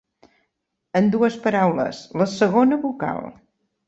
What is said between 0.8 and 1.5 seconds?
En dues